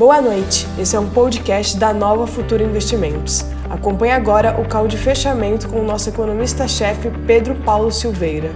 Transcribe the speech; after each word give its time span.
Boa 0.00 0.22
noite, 0.22 0.64
esse 0.80 0.96
é 0.96 0.98
um 0.98 1.10
podcast 1.10 1.78
da 1.78 1.92
Nova 1.92 2.26
Futura 2.26 2.64
Investimentos. 2.64 3.42
Acompanhe 3.68 4.12
agora 4.12 4.58
o 4.58 4.66
call 4.66 4.88
de 4.88 4.96
fechamento 4.96 5.68
com 5.68 5.78
o 5.78 5.84
nosso 5.84 6.08
economista-chefe 6.08 7.10
Pedro 7.26 7.54
Paulo 7.66 7.92
Silveira. 7.92 8.48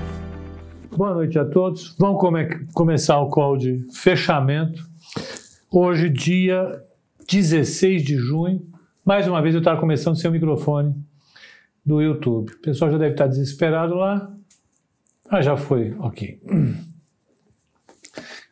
Boa 0.97 1.13
noite 1.13 1.39
a 1.39 1.45
todos. 1.45 1.95
Vamos 1.99 2.19
come 2.19 2.67
começar 2.73 3.21
o 3.21 3.29
call 3.29 3.59
de 3.59 3.87
fechamento. 3.93 4.83
Hoje, 5.71 6.09
dia 6.09 6.83
16 7.31 8.03
de 8.03 8.17
junho. 8.17 8.67
Mais 9.05 9.29
uma 9.29 9.43
vez 9.43 9.55
eu 9.55 9.59
estava 9.59 9.79
começando 9.79 10.17
sem 10.17 10.31
o 10.31 10.33
microfone 10.33 10.95
do 11.85 12.01
YouTube. 12.01 12.53
O 12.55 12.59
pessoal 12.63 12.91
já 12.91 12.97
deve 12.97 13.13
estar 13.13 13.27
desesperado 13.27 13.95
lá. 13.97 14.33
Ah, 15.29 15.43
já 15.43 15.59
foi, 15.59 15.95
ok. 15.99 16.41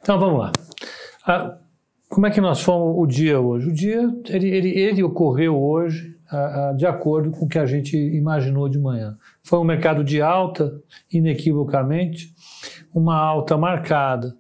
Então 0.03 0.19
vamos 0.19 0.41
lá. 0.41 0.53
Ah, 1.25 1.57
como 2.13 2.27
é 2.27 2.31
que 2.31 2.43
nós 2.43 2.61
fomos 2.61 2.95
o 2.99 3.07
dia 3.07 3.41
hoje? 3.41 3.71
O 3.71 3.73
dia 3.73 4.03
ele, 4.29 4.47
ele, 4.47 4.69
ele 4.69 5.03
ocorreu 5.03 5.59
hoje 5.59 6.15
ah, 6.31 6.69
ah, 6.69 6.73
de 6.75 6.85
acordo 6.85 7.31
com 7.31 7.47
o 7.47 7.49
que 7.49 7.59
a 7.59 7.65
gente 7.65 7.97
imaginou 7.97 8.69
de 8.69 8.79
manhã. 8.79 9.17
Foi 9.43 9.59
um 9.59 9.65
mercado 9.65 10.05
de 10.05 10.21
alta, 10.21 10.79
inequivocamente, 11.11 12.35
uma 12.95 13.17
alta 13.17 13.57
marcada, 13.57 14.37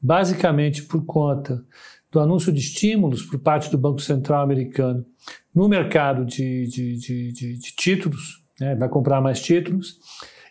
basicamente 0.00 0.84
por 0.84 1.04
conta 1.04 1.64
do 2.12 2.20
anúncio 2.20 2.52
de 2.52 2.60
estímulos 2.60 3.22
por 3.22 3.40
parte 3.40 3.72
do 3.72 3.78
Banco 3.78 4.00
Central 4.00 4.44
americano 4.44 5.04
no 5.52 5.68
mercado 5.68 6.24
de, 6.24 6.68
de, 6.68 6.96
de, 6.96 7.32
de, 7.32 7.58
de 7.58 7.74
títulos, 7.74 8.44
né, 8.60 8.76
vai 8.76 8.88
comprar 8.88 9.20
mais 9.20 9.42
títulos, 9.42 9.98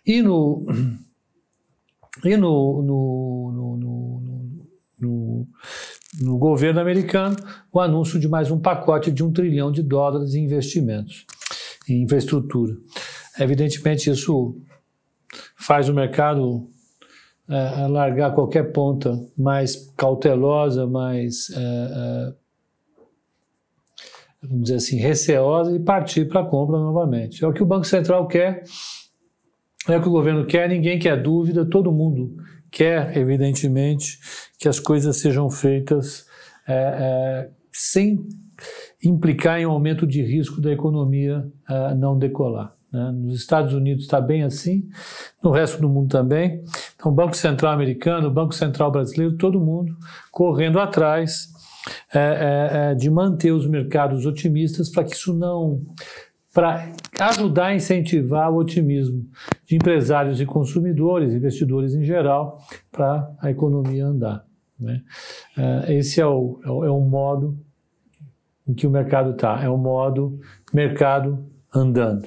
e 0.06 0.22
no, 0.22 0.66
e 2.26 2.36
no, 2.36 2.82
no, 2.82 3.52
no, 3.54 3.78
no, 3.78 5.48
no 6.22 6.38
governo 6.38 6.80
americano 6.80 7.36
o 7.72 7.80
anúncio 7.80 8.20
de 8.20 8.28
mais 8.28 8.52
um 8.52 8.60
pacote 8.60 9.12
de 9.12 9.24
um 9.24 9.32
trilhão 9.32 9.72
de 9.72 9.82
dólares 9.82 10.34
em 10.34 10.44
investimentos, 10.44 11.26
em 11.88 12.04
infraestrutura. 12.04 12.76
Evidentemente, 13.40 14.10
isso 14.10 14.56
faz 15.58 15.90
o 15.90 15.94
mercado 15.94 16.70
é, 17.50 17.88
largar 17.88 18.34
qualquer 18.34 18.72
ponta 18.72 19.20
mais 19.38 19.92
cautelosa, 19.96 20.88
mais, 20.88 21.50
é, 21.52 21.60
é, 21.60 22.34
vamos 24.44 24.64
dizer 24.64 24.76
assim, 24.76 24.98
receosa 24.98 25.76
e 25.76 25.80
partir 25.80 26.28
para 26.28 26.42
a 26.42 26.46
compra 26.46 26.78
novamente. 26.78 27.44
É 27.44 27.48
o 27.48 27.54
que 27.54 27.64
o 27.64 27.66
Banco 27.66 27.86
Central 27.86 28.28
quer, 28.28 28.64
é 29.88 29.98
o 29.98 30.02
que 30.02 30.08
o 30.08 30.12
governo 30.12 30.46
quer, 30.46 30.70
ninguém 30.70 30.98
quer 30.98 31.22
dúvida, 31.22 31.66
todo 31.66 31.92
mundo 31.92 32.36
quer, 32.72 33.16
evidentemente, 33.18 34.20
que 34.60 34.68
as 34.68 34.80
coisas 34.80 35.18
sejam 35.18 35.50
feitas 35.50 36.26
é, 36.68 36.74
é, 36.74 37.50
sem 37.72 38.28
implicar 39.04 39.60
em 39.60 39.66
um 39.66 39.72
aumento 39.72 40.08
de 40.08 40.22
risco 40.22 40.62
da 40.62 40.72
economia 40.72 41.46
é, 41.70 41.96
não 41.96 42.18
decolar. 42.18 42.76
Né? 42.92 43.12
Nos 43.12 43.40
Estados 43.40 43.74
Unidos 43.74 44.06
está 44.06 44.22
bem 44.22 44.44
assim, 44.44 44.88
no 45.44 45.52
resto 45.52 45.82
do 45.82 45.90
mundo 45.90 46.10
também. 46.10 46.64
Então, 46.96 47.12
o 47.12 47.16
Banco 47.16 47.36
Central 47.36 47.74
americano, 47.74 48.28
o 48.28 48.32
Banco 48.32 48.56
Central 48.56 48.92
brasileiro, 48.92 49.38
todo 49.38 49.60
mundo 49.60 49.96
correndo 50.32 50.80
atrás 50.80 51.54
é, 52.14 52.20
é, 52.20 52.92
é, 52.92 52.96
de 52.96 53.10
manter 53.10 53.52
os 53.52 53.68
mercados 53.68 54.26
otimistas 54.26 54.90
para 54.90 55.04
que 55.04 55.14
isso 55.14 55.34
não. 55.34 55.82
Para 56.56 56.90
ajudar 57.20 57.66
a 57.66 57.76
incentivar 57.76 58.50
o 58.50 58.56
otimismo 58.56 59.28
de 59.66 59.76
empresários 59.76 60.40
e 60.40 60.46
consumidores, 60.46 61.34
investidores 61.34 61.94
em 61.94 62.06
geral, 62.06 62.66
para 62.90 63.30
a 63.42 63.52
economia 63.52 64.06
andar. 64.06 64.46
Né? 64.80 65.02
É, 65.58 65.96
esse 65.96 66.22
é 66.22 66.26
o, 66.26 66.62
é 66.64 66.70
o, 66.72 66.86
é 66.86 66.88
modo 66.88 67.60
em 68.66 68.74
que 68.74 68.88
o 68.88 68.90
mercado 68.90 69.32
está, 69.32 69.62
é 69.62 69.68
o 69.68 69.78
modo 69.78 70.40
mercado 70.74 71.46
andando. 71.74 72.26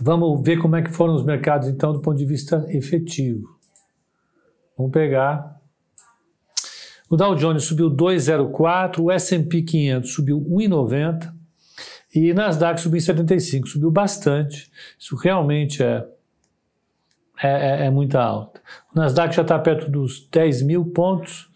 Vamos 0.00 0.42
ver 0.42 0.56
como 0.56 0.76
é 0.76 0.82
que 0.82 0.90
foram 0.90 1.14
os 1.14 1.26
mercados, 1.26 1.68
então, 1.68 1.92
do 1.92 2.00
ponto 2.00 2.16
de 2.16 2.24
vista 2.24 2.64
efetivo. 2.70 3.46
Vamos 4.78 4.92
pegar. 4.92 5.60
O 7.10 7.16
Dow 7.16 7.34
Jones 7.34 7.64
subiu 7.64 7.90
2,04, 7.90 9.00
o 9.00 9.10
S&P 9.10 9.62
500 9.62 10.10
subiu 10.10 10.40
1,90 10.40 11.35
e 12.16 12.34
Nasdaq 12.34 12.80
subiu 12.80 13.00
75, 13.00 13.68
subiu 13.68 13.90
bastante. 13.90 14.70
Isso 14.98 15.16
realmente 15.16 15.82
é, 15.82 16.04
é, 17.42 17.48
é, 17.48 17.86
é 17.86 17.90
muita 17.90 18.20
alta. 18.20 18.60
O 18.94 18.98
Nasdaq 18.98 19.34
já 19.34 19.42
está 19.42 19.58
perto 19.58 19.90
dos 19.90 20.26
10 20.30 20.62
mil 20.62 20.84
pontos, 20.86 21.50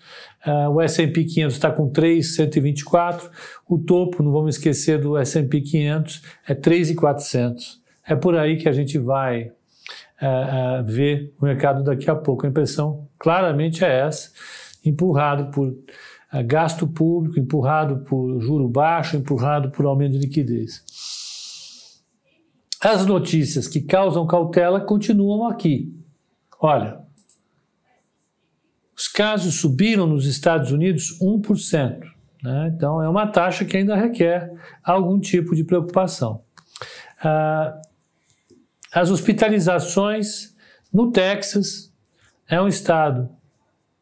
uh, 0.47 0.71
o 0.71 0.81
S&P 0.81 1.25
500 1.25 1.55
está 1.55 1.71
com 1.71 1.89
3,124, 1.89 3.31
o 3.69 3.79
topo, 3.79 4.23
não 4.23 4.33
vamos 4.33 4.57
esquecer 4.57 5.01
do 5.01 5.17
S&P 5.17 5.61
500, 5.61 6.23
é 6.47 6.55
3,400. 6.55 7.81
É 8.07 8.15
por 8.15 8.37
aí 8.37 8.57
que 8.57 8.69
a 8.69 8.73
gente 8.73 8.99
vai 8.99 9.53
é, 10.21 10.27
é, 10.27 10.83
ver 10.83 11.33
o 11.41 11.47
mercado 11.47 11.83
daqui 11.83 12.11
a 12.11 12.15
pouco. 12.15 12.45
A 12.45 12.49
impressão 12.49 13.09
claramente 13.19 13.85
é 13.85 14.01
essa, 14.01 14.31
empurrado 14.85 15.51
por 15.51 15.75
gasto 16.45 16.87
público, 16.87 17.39
empurrado 17.39 18.05
por 18.05 18.41
juro 18.41 18.69
baixo, 18.69 19.17
empurrado 19.17 19.71
por 19.71 19.85
aumento 19.85 20.13
de 20.13 20.19
liquidez. 20.19 20.85
As 22.81 23.05
notícias 23.05 23.67
que 23.67 23.81
causam 23.81 24.27
cautela 24.27 24.81
continuam 24.81 25.47
aqui. 25.49 25.93
Olha, 26.61 27.01
os 28.97 29.09
casos 29.09 29.57
subiram 29.57 30.07
nos 30.07 30.27
Estados 30.27 30.73
Unidos 30.73 31.19
1%. 31.21 32.01
Né? 32.43 32.73
Então, 32.75 33.03
é 33.03 33.09
uma 33.09 33.27
taxa 33.27 33.65
que 33.65 33.77
ainda 33.77 33.97
requer 33.97 34.51
algum 34.83 35.19
tipo 35.19 35.55
de 35.55 35.65
preocupação. 35.65 36.43
Ah, 37.23 37.81
as 38.93 39.11
hospitalizações 39.11 40.55
no 40.93 41.11
Texas 41.11 41.93
é 42.49 42.61
um 42.61 42.69
estado 42.69 43.29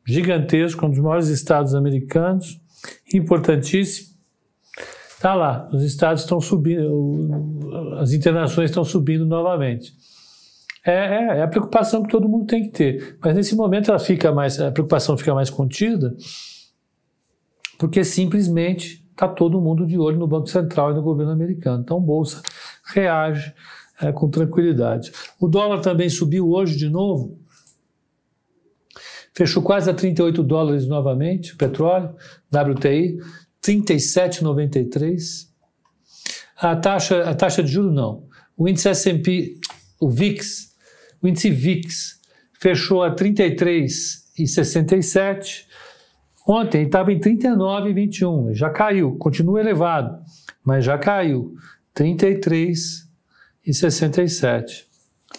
gigantesco, 0.09 0.87
um 0.87 0.91
dos 0.91 0.99
maiores 0.99 1.29
estados 1.29 1.75
americanos, 1.75 2.59
importantíssimo. 3.13 4.17
Está 5.15 5.35
lá, 5.35 5.69
os 5.73 5.83
estados 5.83 6.23
estão 6.23 6.41
subindo, 6.41 7.99
as 7.99 8.13
internações 8.13 8.71
estão 8.71 8.85
subindo 8.85 9.27
novamente. 9.27 9.93
É, 10.87 10.93
é, 10.93 11.39
é, 11.39 11.43
a 11.43 11.49
preocupação 11.49 12.03
que 12.03 12.09
todo 12.09 12.29
mundo 12.29 12.47
tem 12.47 12.63
que 12.63 12.71
ter, 12.71 13.19
mas 13.23 13.35
nesse 13.35 13.55
momento 13.55 13.91
ela 13.91 13.99
fica 13.99 14.33
mais, 14.33 14.59
a 14.61 14.71
preocupação 14.71 15.19
fica 15.19 15.35
mais 15.35 15.51
contida, 15.51 16.17
porque 17.79 18.03
simplesmente 18.05 19.05
está 19.11 19.29
todo 19.29 19.61
mundo 19.61 19.87
de 19.87 19.99
olho 19.99 20.19
no 20.19 20.27
Banco 20.27 20.47
Central 20.47 20.93
e 20.93 20.95
no 20.95 21.03
governo 21.03 21.33
americano. 21.33 21.83
Então, 21.83 22.01
bolsa 22.01 22.41
reage 22.85 23.53
é, 24.01 24.13
com 24.13 24.31
tranquilidade. 24.31 25.13
O 25.41 25.49
dólar 25.49 25.81
também 25.81 26.09
subiu 26.09 26.49
hoje 26.49 26.77
de 26.77 26.89
novo, 26.89 27.38
fechou 29.39 29.63
quase 29.63 29.89
a 29.89 29.95
38 29.95 30.43
dólares 30.43 30.89
novamente, 30.89 31.55
petróleo, 31.55 32.13
WTI, 32.53 33.21
37,93. 33.65 35.47
A 36.57 36.75
taxa, 36.75 37.23
a 37.23 37.33
taxa 37.37 37.63
de 37.63 37.71
juros 37.71 37.95
não. 37.95 38.27
O 38.57 38.69
índice 38.69 38.89
S&P, 38.89 39.55
o 40.01 40.11
VIX, 40.11 40.75
o 41.23 41.29
índice 41.29 41.51
VIX 41.51 42.19
fechou 42.61 43.05
a 43.05 43.15
33,67. 43.15 45.67
Ontem 46.45 46.87
estava 46.87 47.13
em 47.13 47.21
39,21, 47.21 48.55
já 48.55 48.71
caiu, 48.71 49.17
continua 49.19 49.61
elevado, 49.61 50.21
mas 50.65 50.85
já 50.85 50.99
caiu. 50.99 51.55
33 51.95 53.09
e 53.65 53.73
67. 53.73 54.85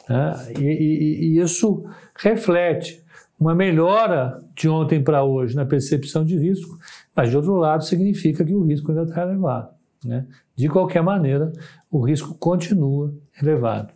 Né? 0.07 0.53
E, 0.57 0.63
e, 0.63 1.33
e 1.33 1.41
isso 1.41 1.83
reflete 2.15 3.03
uma 3.39 3.55
melhora 3.55 4.43
de 4.55 4.67
ontem 4.67 5.01
para 5.01 5.23
hoje 5.23 5.55
na 5.55 5.65
percepção 5.65 6.25
de 6.25 6.37
risco, 6.37 6.77
mas 7.15 7.29
de 7.29 7.37
outro 7.37 7.55
lado 7.55 7.85
significa 7.85 8.43
que 8.43 8.53
o 8.53 8.65
risco 8.65 8.91
ainda 8.91 9.03
está 9.03 9.23
elevado. 9.23 9.69
Né? 10.03 10.27
De 10.55 10.67
qualquer 10.67 11.01
maneira, 11.01 11.53
o 11.89 12.01
risco 12.01 12.35
continua 12.35 13.15
elevado. 13.41 13.93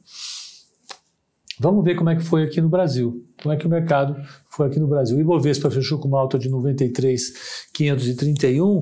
Vamos 1.59 1.83
ver 1.83 1.95
como 1.95 2.09
é 2.09 2.15
que 2.15 2.23
foi 2.23 2.43
aqui 2.43 2.61
no 2.61 2.69
Brasil. 2.69 3.27
Como 3.41 3.53
é 3.53 3.57
que 3.57 3.67
o 3.67 3.69
mercado 3.69 4.15
foi 4.49 4.67
aqui 4.67 4.79
no 4.79 4.87
Brasil. 4.87 5.17
O 5.17 5.21
Ibovespa 5.21 5.69
fechou 5.69 5.99
com 5.99 6.07
uma 6.07 6.19
alta 6.19 6.39
de 6.39 6.49
93,531, 6.49 8.79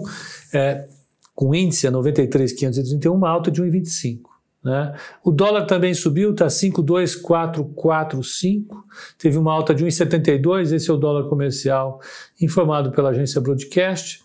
é, 0.53 0.87
com 1.35 1.53
índice 1.53 1.85
a 1.87 1.91
93,531, 1.91 3.13
uma 3.13 3.29
alta 3.29 3.51
de 3.51 3.61
1,25. 3.61 4.21
Né? 4.63 4.93
O 5.23 5.31
dólar 5.31 5.65
também 5.65 5.93
subiu, 5.93 6.31
está 6.31 6.47
52445, 6.47 8.85
teve 9.17 9.37
uma 9.37 9.51
alta 9.51 9.73
de 9.73 9.85
1,72, 9.85 10.71
esse 10.71 10.89
é 10.89 10.93
o 10.93 10.97
dólar 10.97 11.27
comercial 11.27 11.99
informado 12.39 12.91
pela 12.91 13.09
agência 13.09 13.41
Broadcast. 13.41 14.21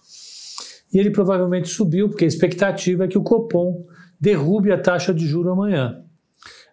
E 0.93 0.99
ele 0.99 1.11
provavelmente 1.11 1.69
subiu, 1.69 2.09
porque 2.09 2.25
a 2.25 2.29
expectativa 2.29 3.05
é 3.05 3.09
que 3.09 3.19
o 3.19 3.23
Copom 3.23 3.85
derrube 4.21 4.71
a 4.73 4.79
taxa 4.79 5.13
de 5.13 5.27
juro 5.27 5.51
amanhã. 5.51 6.03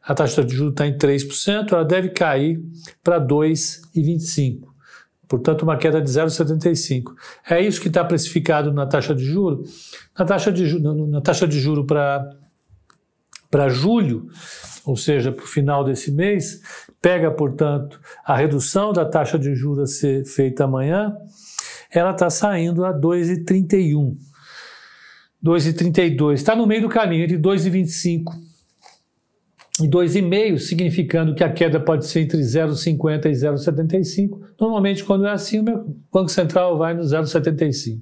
A 0.02 0.14
taxa 0.14 0.44
de 0.44 0.54
juros 0.54 0.74
está 0.74 0.86
em 0.86 0.98
3%, 0.98 1.72
ela 1.72 1.86
deve 1.86 2.10
cair 2.10 2.62
para 3.02 3.26
2,25%. 3.26 4.62
portanto 5.28 5.64
uma 5.64 5.78
queda 5.78 6.02
de 6.02 6.10
0,75. 6.10 7.14
É 7.50 7.62
isso 7.62 7.82
que 7.82 7.88
está 7.88 8.04
precificado 8.04 8.74
na 8.74 8.86
taxa 8.86 9.16
de 9.16 9.24
juro. 9.24 9.64
Na 10.18 10.26
taxa 10.26 10.52
de, 10.52 10.68
ju 10.68 10.80
na 10.80 11.22
taxa 11.22 11.48
de 11.48 11.60
juro 11.60 11.86
para 11.86 12.30
para 13.54 13.70
julho, 13.70 14.26
ou 14.84 14.98
seja, 14.98 15.32
para 15.32 15.44
o 15.44 15.48
final 15.48 15.84
desse 15.84 16.12
mês, 16.12 16.60
pega, 17.00 17.30
portanto, 17.30 18.02
a 18.26 18.36
redução 18.36 18.92
da 18.92 19.06
taxa 19.06 19.38
de 19.38 19.54
juros 19.54 19.78
a 19.78 19.86
ser 19.86 20.26
feita 20.26 20.64
amanhã, 20.64 21.16
ela 21.92 22.10
está 22.10 22.32
saindo 22.32 22.84
a 22.84 22.92
2,31. 22.92 24.18
2,32. 25.46 26.34
Está 26.34 26.56
no 26.56 26.66
meio 26.66 26.82
do 26.82 26.90
caminho, 26.90 27.26
entre 27.26 27.38
2,25 27.38 28.24
e 29.82 29.88
2,5, 29.88 30.58
significando 30.58 31.36
que 31.36 31.44
a 31.44 31.54
queda 31.54 31.80
pode 31.80 32.08
ser 32.08 32.22
entre 32.22 32.40
0,50 32.40 33.26
e 33.28 33.34
0,75. 33.34 34.40
Normalmente, 34.60 35.04
quando 35.04 35.28
é 35.28 35.32
assim, 35.32 35.60
o 35.60 35.96
Banco 36.12 36.30
Central 36.30 36.76
vai 36.76 36.96
no 36.96 37.04
0,75. 37.04 38.02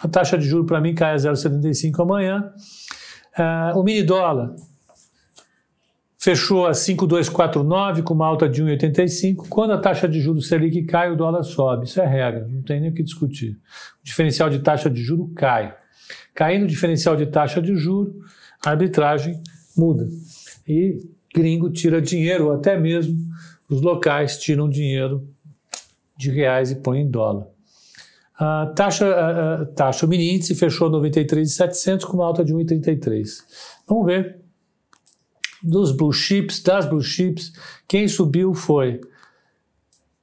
A 0.00 0.06
taxa 0.06 0.38
de 0.38 0.46
juros 0.46 0.68
para 0.68 0.80
mim 0.80 0.94
cai 0.94 1.14
a 1.14 1.16
0,75 1.16 2.00
amanhã. 2.00 2.52
Uh, 3.36 3.76
o 3.76 3.82
mini 3.82 4.04
dólar 4.04 4.54
fechou 6.24 6.66
a 6.66 6.72
5,249 6.72 8.00
com 8.00 8.14
uma 8.14 8.26
alta 8.26 8.48
de 8.48 8.64
1,85. 8.64 9.46
Quando 9.46 9.74
a 9.74 9.78
taxa 9.78 10.08
de 10.08 10.22
juros 10.22 10.48
Selic 10.48 10.84
cai, 10.84 11.12
o 11.12 11.16
dólar 11.16 11.42
sobe. 11.42 11.84
Isso 11.84 12.00
é 12.00 12.06
regra, 12.06 12.48
não 12.48 12.62
tem 12.62 12.80
nem 12.80 12.88
o 12.88 12.94
que 12.94 13.02
discutir. 13.02 13.50
O 14.00 14.04
diferencial 14.04 14.48
de 14.48 14.60
taxa 14.60 14.88
de 14.88 15.02
juro 15.02 15.30
cai. 15.36 15.76
Caindo 16.34 16.62
o 16.62 16.66
diferencial 16.66 17.14
de 17.14 17.26
taxa 17.26 17.60
de 17.60 17.76
juro, 17.76 18.22
a 18.64 18.70
arbitragem 18.70 19.38
muda. 19.76 20.08
E 20.66 20.98
gringo 21.34 21.70
tira 21.70 22.00
dinheiro, 22.00 22.46
ou 22.46 22.52
até 22.54 22.74
mesmo 22.74 23.14
os 23.68 23.82
locais 23.82 24.38
tiram 24.38 24.66
dinheiro 24.66 25.28
de 26.16 26.30
reais 26.30 26.70
e 26.70 26.76
põem 26.76 27.02
em 27.02 27.10
dólar. 27.10 27.48
A 28.38 28.72
taxa, 28.74 29.06
a, 29.06 29.54
a 29.60 29.66
taxa, 29.66 30.06
mini 30.06 30.34
índice 30.34 30.54
fechou 30.54 30.88
93,700 30.88 32.06
com 32.06 32.14
uma 32.14 32.24
alta 32.24 32.42
de 32.42 32.54
1,33. 32.54 33.26
Vamos 33.86 34.06
ver 34.06 34.43
dos 35.64 35.90
blue 35.92 36.12
chips, 36.12 36.62
das 36.62 36.86
blue 36.86 37.02
chips, 37.02 37.52
quem 37.88 38.06
subiu 38.06 38.54
foi 38.54 39.00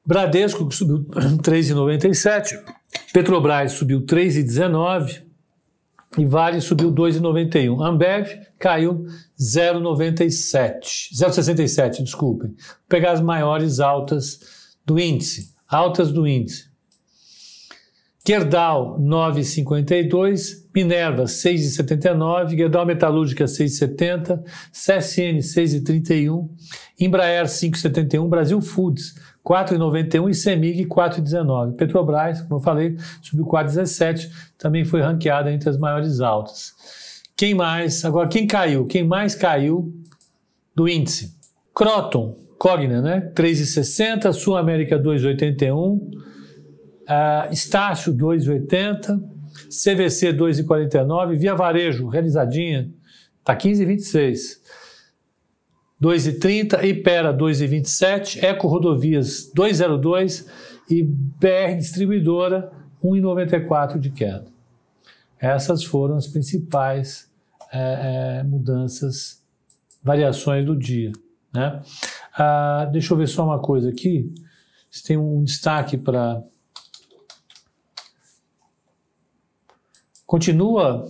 Bradesco, 0.05 0.67
que 0.67 0.75
subiu 0.75 1.05
3,97, 1.43 2.57
Petrobras 3.13 3.73
subiu 3.73 4.01
3,19 4.01 5.21
e 6.17 6.25
Vale 6.25 6.59
subiu 6.59 6.91
2,91. 6.91 7.81
Ambev 7.81 8.39
caiu 8.59 9.05
0,97, 9.39 11.09
0,67, 11.13 12.03
desculpem. 12.03 12.49
Vou 12.49 12.57
pegar 12.89 13.11
as 13.11 13.21
maiores 13.21 13.79
altas 13.79 14.39
do 14.85 14.99
índice, 14.99 15.53
altas 15.67 16.11
do 16.11 16.27
índice. 16.27 16.70
Gerdau 18.23 18.99
9,52, 18.99 20.67
Minerva 20.75 21.23
6,79, 21.23 22.55
Gerdau 22.55 22.85
Metalúrgica 22.85 23.45
6,70, 23.45 24.43
CSN 24.71 25.39
6,31, 25.39 26.47
Embraer 26.99 27.45
5,71, 27.45 28.29
Brasil 28.29 28.61
Foods 28.61 29.15
4,91 29.43 30.29
e 30.29 30.33
Semig 30.35 30.85
4,19. 30.85 31.75
Petrobras, 31.75 32.41
como 32.41 32.55
eu 32.55 32.63
falei, 32.63 32.95
subiu 33.23 33.45
4,17, 33.45 34.29
também 34.55 34.85
foi 34.85 35.01
ranqueada 35.01 35.51
entre 35.51 35.67
as 35.69 35.77
maiores 35.77 36.19
altas. 36.21 36.73
Quem 37.35 37.55
mais? 37.55 38.05
Agora, 38.05 38.29
quem 38.29 38.45
caiu? 38.45 38.85
Quem 38.85 39.03
mais 39.03 39.33
caiu 39.33 39.91
do 40.75 40.87
índice? 40.87 41.35
Croton, 41.73 42.37
Cogna, 42.59 43.01
né? 43.01 43.31
3,60, 43.33 44.31
Sul 44.31 44.55
América 44.55 44.99
2,81, 44.99 45.99
Uh, 47.03 47.51
Estácio 47.51 48.13
2,80, 48.13 49.19
CVC 49.69 50.33
2,49, 50.33 51.35
Via 51.35 51.55
Varejo, 51.55 52.07
realizadinha, 52.07 52.91
está 53.39 53.55
15,26. 53.55 54.61
2,30, 56.01 56.83
Ipera 56.83 57.31
2,27, 57.31 58.43
Eco 58.43 58.67
Rodovias 58.67 59.51
2,02 59.55 60.47
e 60.89 61.03
BR 61.03 61.77
Distribuidora 61.77 62.71
1,94 63.03 63.99
de 63.99 64.09
queda. 64.09 64.45
Essas 65.39 65.83
foram 65.83 66.15
as 66.15 66.27
principais 66.27 67.29
é, 67.71 68.39
é, 68.39 68.43
mudanças, 68.43 69.43
variações 70.03 70.65
do 70.65 70.75
dia. 70.75 71.11
Né? 71.53 71.81
Ah, 72.35 72.87
deixa 72.91 73.13
eu 73.13 73.17
ver 73.17 73.27
só 73.27 73.45
uma 73.45 73.59
coisa 73.59 73.89
aqui. 73.89 74.33
Se 74.89 75.03
tem 75.03 75.17
um 75.17 75.43
destaque 75.43 75.97
para 75.97 76.43
continua, 80.31 81.05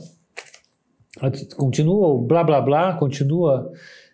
continua 1.56 2.08
o 2.08 2.22
blá 2.26 2.44
blá 2.44 2.60
blá, 2.60 2.98
continua 2.98 3.72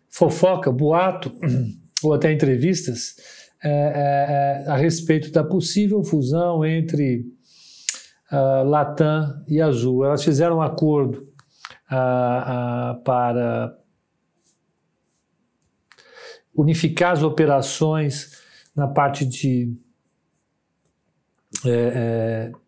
fofoca, 0.09 0.69
boato, 0.69 1.31
ou 2.03 2.13
até 2.13 2.33
entrevistas 2.33 3.15
é, 3.63 3.69
é, 3.69 4.65
é, 4.65 4.69
a 4.69 4.75
respeito 4.75 5.31
da 5.31 5.45
possível 5.45 6.03
fusão 6.03 6.65
entre 6.65 7.21
uh, 8.33 8.67
Latam 8.67 9.45
e 9.47 9.61
Azul. 9.61 10.03
Elas 10.03 10.25
fizeram 10.25 10.57
um 10.57 10.61
acordo 10.61 11.19
uh, 11.89 12.99
uh, 12.99 13.03
para 13.05 13.77
unificar 16.53 17.13
as 17.13 17.23
operações 17.23 18.41
na 18.75 18.89
parte 18.89 19.25
de 19.25 19.73
é, 21.65 22.51
é 22.51 22.66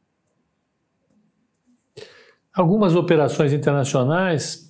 algumas 2.59 2.93
operações 2.93 3.53
internacionais 3.53 4.69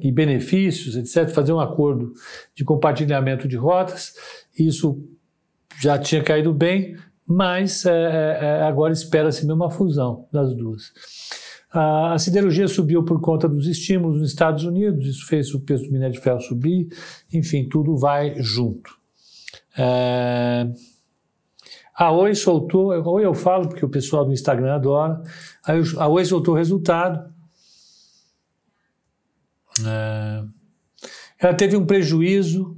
e 0.00 0.12
benefícios, 0.12 0.96
etc., 0.96 1.32
fazer 1.32 1.52
um 1.52 1.60
acordo 1.60 2.12
de 2.54 2.62
compartilhamento 2.62 3.48
de 3.48 3.56
rotas. 3.56 4.14
Isso 4.58 5.02
já 5.80 5.98
tinha 5.98 6.22
caído 6.22 6.52
bem, 6.52 6.96
mas 7.26 7.86
é, 7.86 7.90
é, 7.90 8.38
é 8.44 8.62
agora 8.64 8.92
espera-se 8.92 9.46
mesmo 9.46 9.62
uma 9.62 9.70
fusão 9.70 10.26
das 10.30 10.54
duas. 10.54 10.92
A, 11.72 12.12
a 12.12 12.18
siderurgia 12.18 12.68
subiu 12.68 13.02
por 13.02 13.20
conta 13.20 13.48
dos 13.48 13.66
estímulos 13.66 14.20
nos 14.20 14.28
Estados 14.28 14.64
Unidos, 14.64 15.06
isso 15.06 15.26
fez 15.26 15.54
o 15.54 15.60
preço 15.60 15.84
do 15.84 15.92
minério 15.92 16.14
de 16.14 16.20
ferro 16.20 16.40
subir, 16.40 16.88
enfim, 17.32 17.66
tudo 17.68 17.96
vai 17.96 18.34
junto. 18.42 18.90
É, 19.76 20.68
a 21.96 22.12
Oi 22.12 22.34
soltou, 22.34 22.88
Oi 22.88 23.24
eu 23.24 23.32
falo 23.32 23.70
porque 23.70 23.84
o 23.84 23.88
pessoal 23.88 24.26
do 24.26 24.32
Instagram 24.32 24.74
adora, 24.74 25.22
a 25.98 26.06
Oi 26.06 26.24
soltou 26.26 26.52
o 26.52 26.56
resultado. 26.56 27.34
É, 29.86 30.44
ela 31.38 31.54
teve 31.54 31.74
um 31.74 31.86
prejuízo 31.86 32.76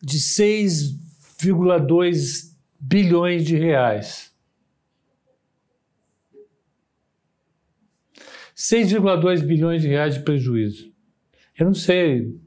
de 0.00 0.18
6,2 0.18 2.54
bilhões 2.78 3.44
de 3.44 3.56
reais. 3.56 4.32
6,2 8.56 9.42
bilhões 9.42 9.82
de 9.82 9.88
reais 9.88 10.14
de 10.14 10.20
prejuízo. 10.20 10.94
Eu 11.58 11.66
não 11.66 11.74
sei. 11.74 12.38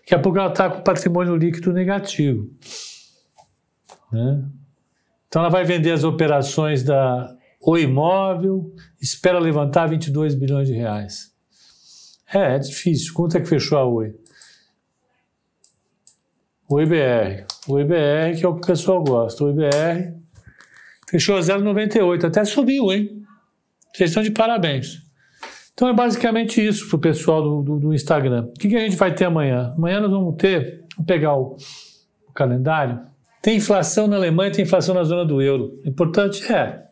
Daqui 0.00 0.14
a 0.14 0.18
pouco 0.18 0.38
ela 0.38 0.48
está 0.48 0.70
com 0.70 0.82
patrimônio 0.82 1.36
líquido 1.36 1.74
negativo. 1.74 2.50
Né? 4.12 4.44
Então 5.28 5.42
ela 5.42 5.50
vai 5.50 5.64
vender 5.64 5.92
as 5.92 6.04
operações 6.04 6.82
da 6.82 7.36
O 7.60 7.76
Imóvel, 7.76 8.74
espera 9.00 9.38
levantar 9.38 9.86
22 9.86 10.34
bilhões 10.34 10.68
de 10.68 10.74
reais. 10.74 11.32
É, 12.32 12.56
é 12.56 12.58
difícil. 12.58 13.12
Quanto 13.14 13.36
é 13.36 13.40
que 13.40 13.48
fechou 13.48 13.78
a 13.78 13.84
Oi? 13.84 14.14
O 16.68 16.80
IBR. 16.80 17.46
O 17.66 17.80
IBR, 17.80 18.38
que 18.38 18.44
é 18.44 18.48
o 18.48 18.54
que 18.54 18.64
o 18.64 18.66
pessoal 18.66 19.02
gosta. 19.02 19.44
O 19.44 19.50
IBR 19.50 20.14
fechou 21.08 21.36
a 21.36 21.40
0,98. 21.40 22.24
Até 22.24 22.44
subiu, 22.44 22.92
hein? 22.92 23.22
Vocês 23.94 24.10
estão 24.10 24.22
de 24.22 24.30
parabéns. 24.30 25.02
Então 25.72 25.88
é 25.88 25.92
basicamente 25.92 26.64
isso 26.64 26.88
para 26.88 26.96
o 26.96 26.98
pessoal 26.98 27.42
do, 27.42 27.62
do, 27.62 27.78
do, 27.78 27.94
Instagram. 27.94 28.46
O 28.46 28.52
que, 28.52 28.68
que, 28.68 28.76
a 28.76 28.80
gente 28.80 28.96
vai 28.96 29.14
ter 29.14 29.24
amanhã? 29.24 29.72
Amanhã 29.76 30.00
nós 30.00 30.10
vamos 30.10 30.34
ter, 30.36 30.84
vou 30.96 31.06
pegar 31.06 31.36
o, 31.36 31.56
o 32.26 32.32
calendário. 32.32 33.00
Tem 33.40 33.56
inflação 33.56 34.06
na 34.06 34.16
Alemanha, 34.16 34.52
tem 34.52 34.64
inflação 34.64 34.94
na 34.94 35.04
zona 35.04 35.24
do 35.24 35.40
euro. 35.40 35.80
Importante 35.84 36.50
é. 36.52 36.86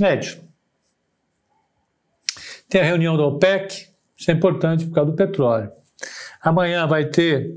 Médio. 0.00 0.42
Tem 2.68 2.80
a 2.80 2.84
reunião 2.84 3.16
da 3.16 3.24
OPEC, 3.26 3.88
isso 4.16 4.30
é 4.30 4.34
importante 4.34 4.86
por 4.86 4.94
causa 4.94 5.10
do 5.10 5.16
petróleo. 5.16 5.70
Amanhã 6.42 6.86
vai 6.86 7.06
ter 7.06 7.54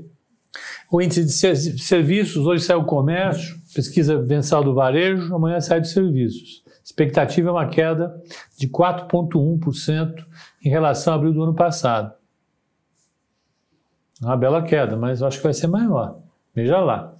o 0.90 1.02
índice 1.02 1.24
de 1.24 1.82
serviços, 1.82 2.46
hoje 2.46 2.64
sai 2.64 2.76
o 2.76 2.84
comércio, 2.84 3.58
pesquisa 3.74 4.18
mensal 4.22 4.62
do 4.62 4.74
varejo, 4.74 5.34
amanhã 5.34 5.60
sai 5.60 5.80
de 5.80 5.88
serviços. 5.88 6.62
Expectativa 6.84 7.48
é 7.48 7.52
uma 7.52 7.68
queda 7.68 8.14
de 8.56 8.68
4,1% 8.68 10.24
em 10.64 10.70
relação 10.70 11.12
ao 11.12 11.18
abril 11.18 11.34
do 11.34 11.42
ano 11.42 11.54
passado. 11.54 12.14
Uma 14.22 14.36
bela 14.36 14.62
queda, 14.62 14.96
mas 14.96 15.20
eu 15.20 15.26
acho 15.26 15.36
que 15.36 15.44
vai 15.44 15.52
ser 15.52 15.66
maior. 15.66 16.18
Veja 16.54 16.80
lá. 16.80 17.14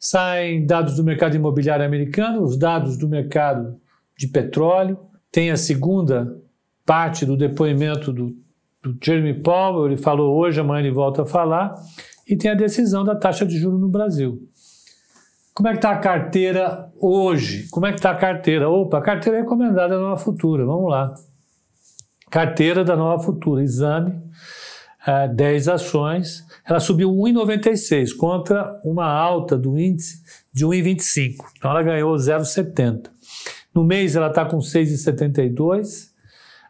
Saem 0.00 0.64
dados 0.64 0.96
do 0.96 1.04
mercado 1.04 1.36
imobiliário 1.36 1.84
americano, 1.84 2.42
os 2.42 2.58
dados 2.58 2.96
do 2.96 3.06
mercado 3.06 3.78
de 4.16 4.26
petróleo, 4.26 4.98
tem 5.30 5.50
a 5.50 5.56
segunda 5.56 6.40
parte 6.86 7.26
do 7.26 7.36
depoimento 7.36 8.10
do, 8.10 8.34
do 8.82 8.98
Jeremy 9.00 9.42
Powell, 9.42 9.86
ele 9.86 9.98
falou 9.98 10.36
hoje, 10.38 10.58
amanhã 10.58 10.80
ele 10.80 10.90
volta 10.90 11.22
a 11.22 11.26
falar, 11.26 11.74
e 12.26 12.34
tem 12.34 12.50
a 12.50 12.54
decisão 12.54 13.04
da 13.04 13.14
taxa 13.14 13.44
de 13.44 13.58
juros 13.58 13.78
no 13.78 13.88
Brasil. 13.88 14.40
Como 15.52 15.68
é 15.68 15.72
que 15.72 15.78
está 15.78 15.90
a 15.90 15.98
carteira 15.98 16.90
hoje? 16.98 17.68
Como 17.70 17.84
é 17.84 17.90
que 17.90 17.98
está 17.98 18.12
a 18.12 18.16
carteira? 18.16 18.70
Opa, 18.70 18.98
a 18.98 19.02
carteira 19.02 19.38
é 19.38 19.42
recomendada 19.42 19.96
da 19.96 20.00
Nova 20.00 20.16
Futura, 20.16 20.64
vamos 20.64 20.90
lá. 20.90 21.14
Carteira 22.30 22.82
da 22.82 22.96
Nova 22.96 23.22
Futura, 23.22 23.62
exame, 23.62 24.18
é, 25.06 25.28
10 25.28 25.68
ações, 25.68 26.46
ela 26.66 26.80
subiu 26.80 27.10
1,96 27.10 28.16
contra 28.16 28.78
uma 28.84 29.06
alta 29.06 29.56
do 29.56 29.78
índice 29.78 30.22
de 30.52 30.66
1,25. 30.66 31.36
Então 31.56 31.70
ela 31.70 31.82
ganhou 31.82 32.14
0,70. 32.14 33.10
No 33.74 33.84
mês 33.84 34.16
ela 34.16 34.28
está 34.28 34.44
com 34.44 34.58
6,72 34.58 36.10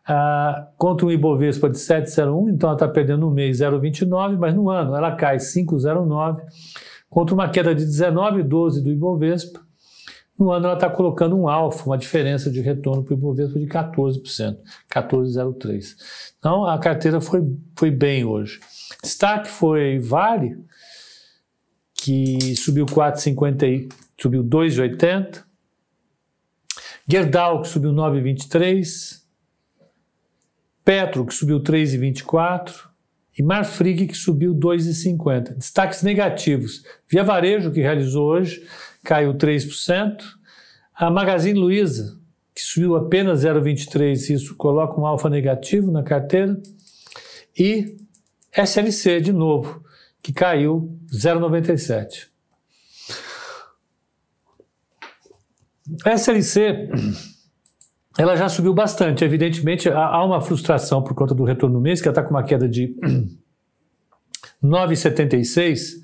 uh, 0.08 0.66
contra 0.76 1.06
um 1.06 1.10
Ibovespa 1.10 1.68
de 1.68 1.78
7,01, 1.78 2.52
então 2.52 2.68
ela 2.68 2.76
está 2.76 2.86
perdendo 2.88 3.20
no 3.20 3.30
mês 3.30 3.58
0,29, 3.58 4.36
mas 4.38 4.54
no 4.54 4.70
ano 4.70 4.94
ela 4.94 5.16
cai 5.16 5.36
5,09 5.36 6.40
contra 7.08 7.34
uma 7.34 7.48
queda 7.48 7.74
de 7.74 7.84
19,12 7.84 8.82
do 8.82 8.90
Ibovespa. 8.90 9.60
No 10.40 10.50
ano 10.52 10.64
ela 10.64 10.74
está 10.74 10.88
colocando 10.88 11.36
um 11.36 11.46
alfa, 11.46 11.84
uma 11.84 11.98
diferença 11.98 12.50
de 12.50 12.62
retorno 12.62 13.04
para 13.04 13.14
o 13.14 13.16
Ibovespa 13.18 13.58
de 13.58 13.66
14%, 13.66 14.56
14,03. 14.90 15.96
Então 16.38 16.64
a 16.64 16.78
carteira 16.78 17.20
foi, 17.20 17.42
foi 17.76 17.90
bem 17.90 18.24
hoje. 18.24 18.58
Destaque 19.02 19.50
foi 19.50 19.98
Vale, 19.98 20.56
que 21.92 22.56
subiu 22.56 22.86
4,50, 22.86 23.92
subiu 24.18 24.42
2,80. 24.42 25.44
Gerdau, 27.06 27.60
que 27.60 27.68
subiu 27.68 27.92
9,23. 27.92 29.20
Petro, 30.82 31.26
que 31.26 31.34
subiu 31.34 31.60
3,24. 31.60 32.88
E 33.38 33.42
Marfrig, 33.42 34.06
que 34.06 34.16
subiu 34.16 34.54
2,50. 34.54 35.56
Destaques 35.56 36.02
negativos. 36.02 36.82
Via 37.06 37.22
Varejo, 37.22 37.70
que 37.70 37.80
realizou 37.80 38.26
hoje, 38.28 38.66
caiu 39.04 39.34
3%. 39.34 40.22
A 40.94 41.10
Magazine 41.10 41.58
Luiza, 41.58 42.18
que 42.54 42.60
subiu 42.60 42.96
apenas 42.96 43.44
0,23, 43.44 44.34
isso 44.34 44.56
coloca 44.56 45.00
um 45.00 45.06
alfa 45.06 45.30
negativo 45.30 45.90
na 45.90 46.02
carteira. 46.02 46.60
E 47.58 47.96
SLC, 48.52 49.20
de 49.20 49.32
novo, 49.32 49.82
que 50.22 50.32
caiu 50.32 50.98
0,97. 51.12 52.28
A 56.04 56.12
SLC 56.12 56.88
ela 58.18 58.36
já 58.36 58.48
subiu 58.48 58.74
bastante. 58.74 59.24
Evidentemente, 59.24 59.88
há 59.88 60.22
uma 60.24 60.40
frustração 60.40 61.02
por 61.02 61.14
conta 61.14 61.34
do 61.34 61.44
retorno 61.44 61.80
mês, 61.80 62.00
que 62.00 62.08
ela 62.08 62.12
está 62.12 62.22
com 62.22 62.30
uma 62.30 62.42
queda 62.42 62.68
de 62.68 62.94
9,76 64.62 66.00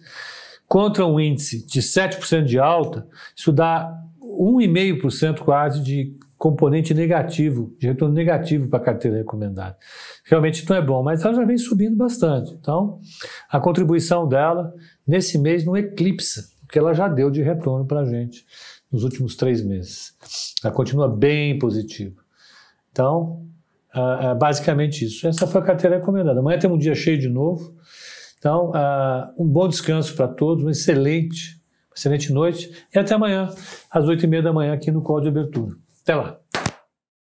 contra 0.66 1.06
um 1.06 1.18
índice 1.18 1.64
de 1.66 1.80
7% 1.80 2.44
de 2.44 2.58
alta. 2.58 3.06
Isso 3.34 3.52
dá 3.52 3.92
1,5% 4.20 5.40
quase 5.40 5.82
de 5.82 6.16
componente 6.36 6.92
negativo, 6.92 7.74
de 7.78 7.86
retorno 7.86 8.14
negativo 8.14 8.68
para 8.68 8.78
a 8.78 8.84
carteira 8.84 9.16
recomendada. 9.16 9.76
Realmente 10.24 10.68
não 10.68 10.76
é 10.76 10.82
bom, 10.82 11.02
mas 11.02 11.24
ela 11.24 11.34
já 11.34 11.44
vem 11.44 11.56
subindo 11.56 11.96
bastante. 11.96 12.52
Então, 12.52 13.00
a 13.48 13.58
contribuição 13.58 14.28
dela 14.28 14.74
nesse 15.06 15.38
mês 15.38 15.64
não 15.64 15.76
eclipsa 15.76 16.50
o 16.62 16.66
que 16.66 16.78
ela 16.78 16.92
já 16.92 17.08
deu 17.08 17.30
de 17.30 17.42
retorno 17.42 17.86
para 17.86 18.00
a 18.00 18.04
gente 18.04 18.44
nos 18.92 19.02
últimos 19.02 19.34
três 19.34 19.64
meses. 19.64 20.14
Ela 20.62 20.72
continua 20.74 21.08
bem 21.08 21.58
positiva. 21.58 22.20
Então, 22.92 23.46
é 23.94 24.34
basicamente 24.34 25.06
isso. 25.06 25.26
Essa 25.26 25.46
foi 25.46 25.60
a 25.60 25.64
carteira 25.64 25.96
recomendada. 25.96 26.40
Amanhã 26.40 26.58
temos 26.58 26.76
um 26.76 26.80
dia 26.80 26.94
cheio 26.94 27.18
de 27.18 27.28
novo. 27.28 27.74
Então, 28.38 28.72
um 29.38 29.46
bom 29.46 29.68
descanso 29.68 30.14
para 30.14 30.28
todos, 30.28 30.64
um 30.64 30.70
excelente, 30.70 31.60
excelente 31.94 32.32
noite 32.32 32.70
e 32.94 32.98
até 32.98 33.14
amanhã, 33.14 33.48
às 33.90 34.06
oito 34.06 34.24
e 34.24 34.26
meia 34.28 34.42
da 34.42 34.52
manhã, 34.52 34.74
aqui 34.74 34.90
no 34.90 35.02
Código 35.02 35.32
de 35.32 35.40
Abertura. 35.40 35.74
Até 36.02 36.14
lá! 36.14 36.38